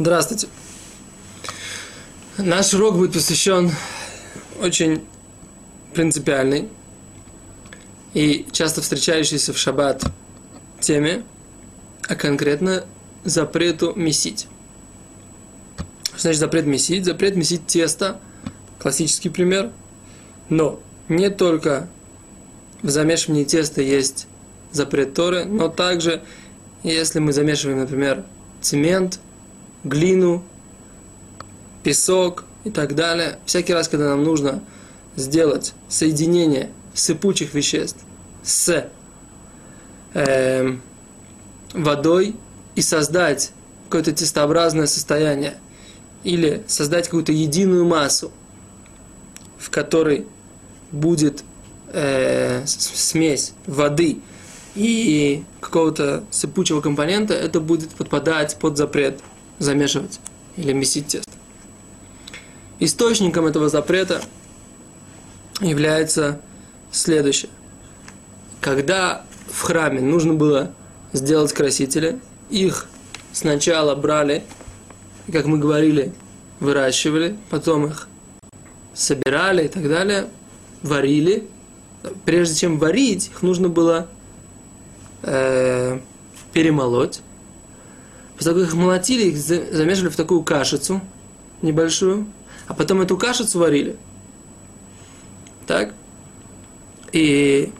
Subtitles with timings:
[0.00, 0.46] Здравствуйте.
[2.36, 3.72] Наш урок будет посвящен
[4.60, 5.02] очень
[5.92, 6.68] принципиальной
[8.14, 10.04] и часто встречающейся в шаббат
[10.78, 11.24] теме,
[12.08, 12.84] а конкретно
[13.24, 14.46] запрету месить.
[16.10, 17.04] Что значит запрет месить?
[17.04, 18.20] Запрет месить тесто,
[18.78, 19.72] классический пример,
[20.48, 21.88] но не только
[22.82, 24.28] в замешивании теста есть
[24.70, 26.22] запрет Торы, но также,
[26.84, 28.24] если мы замешиваем, например,
[28.60, 29.18] цемент–
[29.84, 30.42] глину,
[31.82, 33.38] песок и так далее.
[33.46, 34.62] Всякий раз, когда нам нужно
[35.16, 38.00] сделать соединение сыпучих веществ
[38.42, 38.88] с
[40.14, 40.76] э,
[41.72, 42.36] водой
[42.74, 43.52] и создать
[43.84, 45.54] какое-то тестообразное состояние
[46.24, 48.32] или создать какую-то единую массу,
[49.58, 50.26] в которой
[50.92, 51.42] будет
[51.92, 54.18] э, смесь воды
[54.74, 59.20] и какого-то сыпучего компонента, это будет подпадать под запрет
[59.58, 60.20] замешивать
[60.56, 61.30] или месить тесто.
[62.80, 64.22] Источником этого запрета
[65.60, 66.40] является
[66.92, 67.50] следующее.
[68.60, 70.72] Когда в храме нужно было
[71.12, 72.20] сделать красители,
[72.50, 72.86] их
[73.32, 74.44] сначала брали,
[75.32, 76.12] как мы говорили,
[76.60, 78.08] выращивали, потом их
[78.94, 80.28] собирали и так далее,
[80.82, 81.46] варили.
[82.24, 84.08] Прежде чем варить, их нужно было
[85.22, 85.98] э,
[86.52, 87.20] перемолоть,
[88.38, 91.00] После того, как их молотили, их замешивали в такую кашицу
[91.60, 92.28] небольшую,
[92.68, 93.96] а потом эту кашицу варили.
[95.66, 95.92] Так?
[97.12, 97.72] И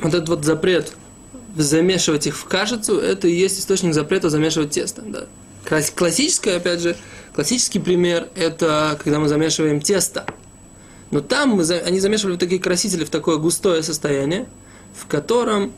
[0.00, 0.92] вот этот вот запрет
[1.56, 5.02] замешивать их в кашицу, это и есть источник запрета замешивать тесто.
[5.02, 5.26] Да.
[5.96, 6.96] Классическое, опять же,
[7.34, 10.26] классический пример, это когда мы замешиваем тесто.
[11.10, 14.48] Но там мы, они замешивали такие красители в такое густое состояние,
[14.94, 15.72] в котором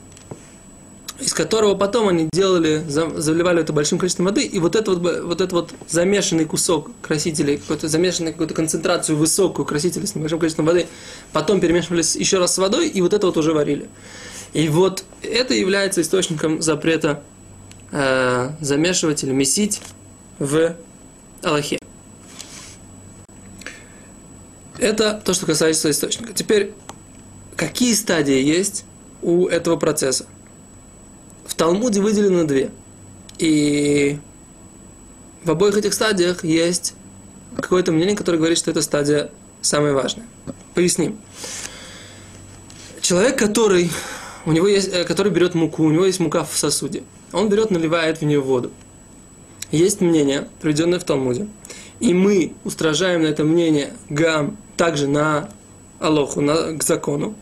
[1.21, 5.41] из которого потом они делали, заливали это большим количеством воды, и вот этот вот, вот,
[5.41, 10.87] этот вот замешанный кусок красителей, какой-то замешанный какую-то концентрацию высокую красителей с небольшим количеством воды,
[11.33, 13.89] потом перемешивали еще раз с водой, и вот это вот уже варили.
[14.53, 17.23] И вот это является источником запрета
[17.93, 19.81] э, замешивать или месить
[20.39, 20.77] в
[21.43, 21.79] Аллахе.
[24.79, 26.33] Это то, что касается источника.
[26.33, 26.73] Теперь,
[27.57, 28.85] какие стадии есть
[29.23, 30.27] у этого процесса?
[31.47, 32.71] В Талмуде выделены две.
[33.39, 34.19] И
[35.45, 36.95] в обоих этих стадиях есть
[37.57, 40.27] какое-то мнение, которое говорит, что эта стадия самая важная.
[40.75, 41.19] Поясним.
[43.01, 43.91] Человек, который,
[44.47, 47.03] у него есть, э, который берет муку, у него есть мука в сосуде.
[47.33, 48.71] Он берет, наливает в нее воду.
[49.71, 51.49] Есть мнение, приведенное в Талмуде.
[52.01, 55.49] И мы устражаем на это мнение гам также на
[56.01, 57.35] Алоху, на, к закону,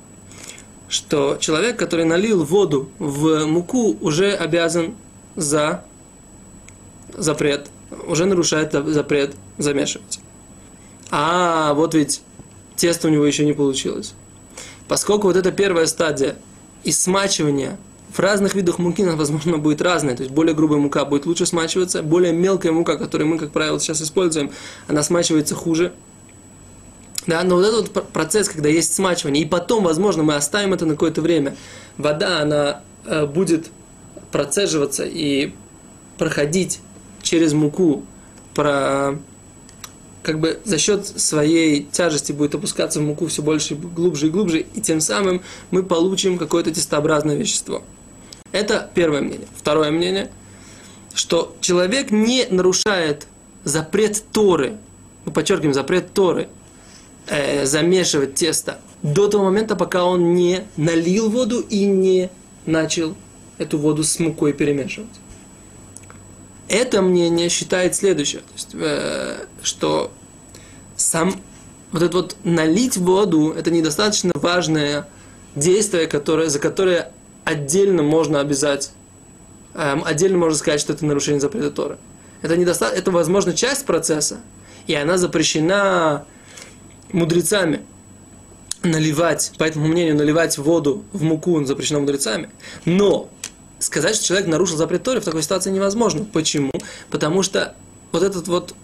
[0.92, 4.94] что человек, который налил воду в муку, уже обязан
[5.36, 5.84] за
[7.16, 7.68] запрет,
[8.06, 10.20] уже нарушает запрет замешивать.
[11.10, 12.20] А вот ведь
[12.76, 14.12] тесто у него еще не получилось.
[14.86, 16.36] Поскольку вот эта первая стадия
[16.84, 17.78] и смачивания
[18.12, 20.14] в разных видах муки, возможно, будет разная.
[20.14, 23.80] То есть более грубая мука будет лучше смачиваться, более мелкая мука, которую мы, как правило,
[23.80, 24.50] сейчас используем,
[24.88, 25.94] она смачивается хуже–
[27.26, 30.86] да, но вот этот вот процесс, когда есть смачивание, и потом, возможно, мы оставим это
[30.86, 31.56] на какое-то время,
[31.96, 33.70] вода, она э, будет
[34.32, 35.52] процеживаться и
[36.18, 36.80] проходить
[37.22, 38.04] через муку,
[38.54, 39.18] про,
[40.22, 44.60] как бы за счет своей тяжести будет опускаться в муку все больше, глубже и глубже,
[44.60, 47.82] и тем самым мы получим какое-то тестообразное вещество.
[48.50, 49.46] Это первое мнение.
[49.56, 50.30] Второе мнение,
[51.14, 53.26] что человек не нарушает
[53.64, 54.76] запрет Торы,
[55.24, 56.48] мы подчеркиваем, запрет Торы–
[57.26, 62.30] э, замешивать тесто до того момента, пока он не налил воду и не
[62.66, 63.16] начал
[63.58, 65.10] эту воду с мукой перемешивать.
[66.68, 70.10] Это мнение считает следующее, то есть, э, что
[70.96, 71.34] сам
[71.90, 75.06] вот это вот налить воду, это недостаточно важное
[75.54, 77.12] действие, которое, за которое
[77.44, 78.92] отдельно можно обязать,
[79.74, 81.98] э, отдельно можно сказать, что это нарушение запрета Торы.
[82.40, 82.86] Это, недоста...
[82.86, 84.40] это, возможно, часть процесса,
[84.86, 86.24] и она запрещена
[87.12, 87.82] мудрецами
[88.82, 92.50] наливать, по этому мнению, наливать воду в муку запрещено мудрецами.
[92.84, 93.28] Но
[93.78, 96.24] сказать, что человек нарушил запрет Торы в такой ситуации невозможно.
[96.24, 96.72] Почему?
[97.10, 97.74] Потому что
[98.10, 98.74] вот это вот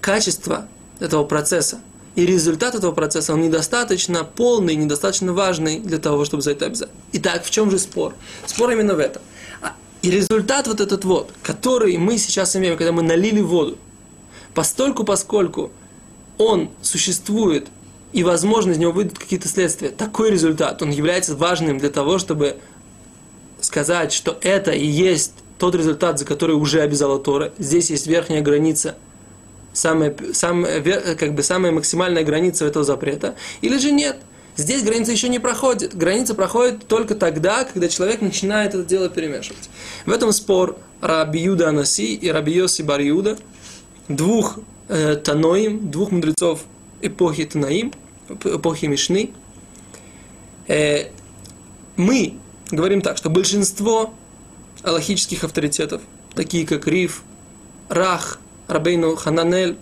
[0.00, 0.66] качество
[0.98, 1.80] этого процесса
[2.16, 6.90] и результат этого процесса, он недостаточно полный, недостаточно важный для того, чтобы за это обязать.
[7.12, 8.14] Итак, в чем же спор?
[8.46, 9.22] Спор именно в этом.
[9.62, 13.78] А, и результат вот этот вот, который мы сейчас имеем, когда мы налили воду,
[14.54, 15.70] постольку, поскольку
[16.40, 17.68] он существует,
[18.12, 22.56] и, возможно, из него выйдут какие-то следствия, такой результат, он является важным для того, чтобы
[23.60, 27.52] сказать, что это и есть тот результат, за который уже обязала Тора.
[27.58, 28.96] Здесь есть верхняя граница,
[29.74, 30.80] самая, самая,
[31.14, 33.34] как бы самая максимальная граница этого запрета.
[33.60, 34.16] Или же нет.
[34.56, 35.94] Здесь граница еще не проходит.
[35.94, 39.68] Граница проходит только тогда, когда человек начинает это дело перемешивать.
[40.06, 43.38] В этом спор Раби Юда Анаси и Раби Йоси Бар Юда,
[44.08, 44.58] двух
[44.90, 46.64] э, Таноим, двух мудрецов
[47.00, 47.92] эпохи Танаим,
[48.28, 49.30] эпохи Мишны.
[51.96, 52.34] Мы
[52.70, 54.14] говорим так, что большинство
[54.82, 56.02] аллахических авторитетов,
[56.34, 57.22] такие как Риф,
[57.88, 58.38] Рах,
[58.68, 59.76] Рабейну Хананель,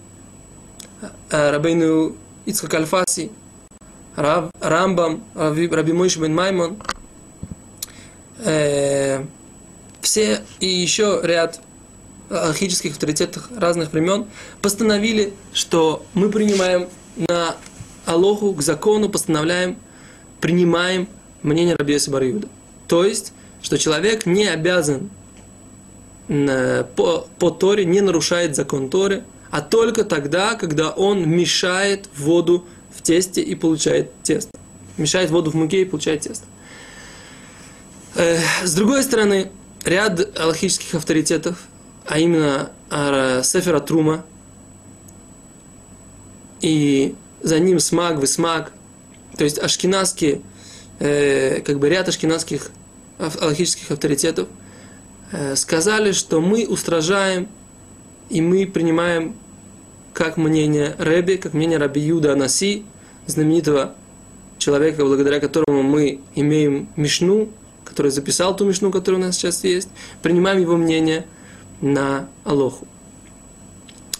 [1.31, 2.16] Рабейну
[2.46, 3.31] Ицхак Альфаси,
[4.16, 6.78] Рав, Рамбам, Раби Мойш бен Маймон,
[8.38, 9.25] э,
[10.00, 11.61] все и еще ряд
[12.30, 14.26] алхических авторитетов разных времен
[14.60, 17.56] постановили, что мы принимаем на
[18.06, 19.76] Алоху, к закону, постановляем,
[20.40, 21.08] принимаем
[21.42, 22.48] мнение Раби Бариуда.
[22.86, 23.32] То есть,
[23.62, 25.10] что человек не обязан
[26.28, 32.66] э, по, по Торе, не нарушает закон Торы, а только тогда, когда он мешает воду
[32.94, 34.50] в тесте и получает тесто.
[34.96, 36.44] Мешает воду в муке и получает тесто.
[38.14, 39.50] Э, с другой стороны,
[39.84, 41.58] ряд аллахических авторитетов,
[42.08, 42.70] а именно
[43.44, 44.25] Сефера Трума.
[46.60, 48.72] И за ним Смаг, Высмаг,
[49.37, 50.40] то есть ашкенадские,
[50.99, 52.70] э, как бы ряд ашкенадских
[53.19, 54.49] аллахических авторитетов,
[55.31, 57.49] э, сказали, что мы устражаем
[58.28, 59.37] и мы принимаем
[60.14, 62.84] как мнение Рэби, как мнение Раби Юда Анаси,
[63.26, 63.94] знаменитого
[64.58, 67.50] человека, благодаря которому мы имеем Мишну,
[67.84, 69.88] который записал ту Мишну, которая у нас сейчас есть,
[70.22, 71.26] принимаем его мнение
[71.80, 72.86] на Алоху.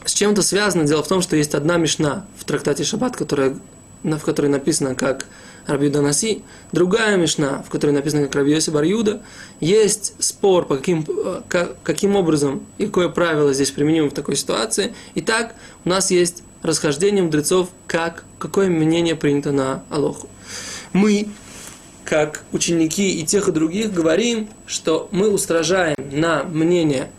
[0.05, 0.85] С чем это связано?
[0.85, 3.59] Дело в том, что есть одна Мишна в трактате Шаббат, которая,
[4.03, 5.27] в которой написано как
[5.67, 9.21] Раби Наси, другая Мишна, в которой написано как Раби Барьюда.
[9.61, 11.05] Есть спор, по каким,
[11.49, 14.95] как, каким образом и какое правило здесь применимо в такой ситуации.
[15.15, 20.29] Итак, у нас есть расхождение мудрецов, как, какое мнение принято на Алоху.
[20.95, 21.29] Мы,
[22.05, 27.11] как ученики и тех и других, говорим, что мы устражаем на мнение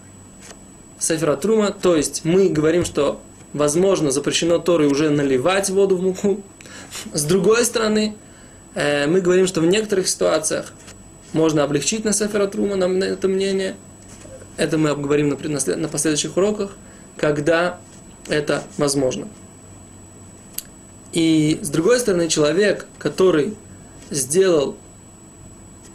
[0.99, 3.19] Сефера Трума, то есть мы говорим, что
[3.53, 6.41] возможно запрещено Торой уже наливать воду в муку.
[7.13, 8.15] С другой стороны,
[8.75, 10.73] Э, мы говорим, что в некоторых ситуациях
[11.33, 13.75] можно облегчить на Сефера Трума, на это мнение.
[14.57, 16.71] Это мы обговорим на, на последующих уроках,
[17.17, 17.79] когда
[18.27, 19.27] это возможно.
[21.11, 23.55] И с другой стороны, человек, который
[24.11, 24.75] сделал,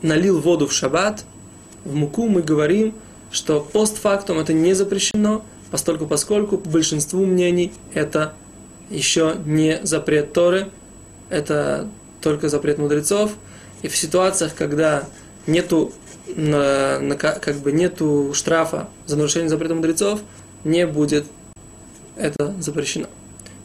[0.03, 1.25] налил воду в шаббат,
[1.85, 2.95] в муку, мы говорим,
[3.35, 8.33] что постфактум это не запрещено, поскольку, поскольку по большинству мнений это
[8.91, 10.71] еще не запрет Торы,
[11.31, 11.89] это
[12.21, 13.33] только запрет мудрецов.
[13.83, 15.09] И в ситуациях, когда
[15.49, 15.93] нету,
[16.29, 20.21] как бы нету штрафа за нарушение запрета мудрецов,
[20.63, 21.27] не будет
[22.17, 23.09] это запрещено.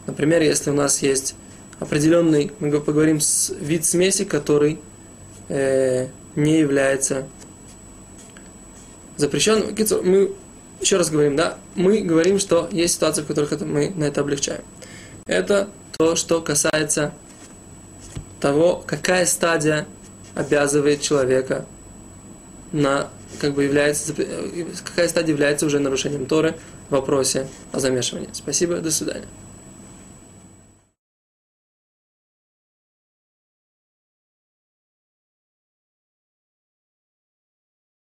[0.08, 1.36] Например, если у нас есть
[1.80, 4.80] определенный, мы поговорим, с, вид смеси, который
[5.48, 7.28] э, не является
[9.20, 9.76] запрещенным.
[10.04, 10.32] Мы
[10.82, 14.22] еще раз говорим, да, мы говорим, что есть ситуации, в которых это, мы на это
[14.22, 14.62] облегчаем.
[15.26, 17.14] Это то, что касается
[18.40, 19.86] того, какая стадия
[20.36, 21.66] обязывает человека
[22.72, 23.10] на,
[23.42, 24.14] как бы является,
[24.86, 26.56] какая стадия является уже нарушением Торы
[26.88, 28.30] в вопросе о замешивании.
[28.32, 29.28] Спасибо, до свидания.